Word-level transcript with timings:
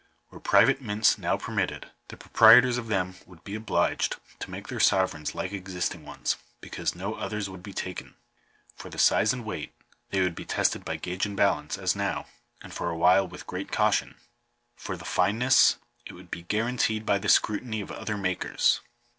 Were 0.31 0.39
private 0.39 0.81
mints 0.81 1.19
now 1.19 1.37
permitted, 1.37 1.91
the 2.07 2.17
pro 2.17 2.29
prietors 2.31 2.79
of 2.79 2.87
them 2.87 3.13
would 3.27 3.43
be 3.43 3.53
obliged 3.53 4.15
to 4.39 4.49
make 4.49 4.67
their 4.67 4.79
sovereigns 4.79 5.35
like 5.35 5.51
existing 5.51 6.03
ones, 6.03 6.37
because 6.59 6.95
no 6.95 7.13
others 7.13 7.51
would 7.51 7.61
be 7.61 7.71
taken. 7.71 8.15
For 8.75 8.89
the 8.89 8.97
size 8.97 9.31
and 9.31 9.45
weight— 9.45 9.75
they 10.09 10.21
would 10.21 10.33
be 10.33 10.43
tested 10.43 10.83
by 10.83 10.95
gauge 10.95 11.27
and 11.27 11.37
balance, 11.37 11.77
as 11.77 11.95
now 11.95 12.25
(and 12.63 12.73
for 12.73 12.89
a 12.89 12.97
while 12.97 13.27
with 13.27 13.45
great 13.45 13.71
caution). 13.71 14.15
For 14.75 14.97
the 14.97 15.05
fineness— 15.05 15.77
it 16.07 16.13
would 16.13 16.31
be 16.31 16.41
guaranteed 16.41 17.05
by 17.05 17.19
the 17.19 17.29
scrutiny 17.29 17.79
of 17.79 17.91
other 17.91 18.17
makers. 18.17 18.81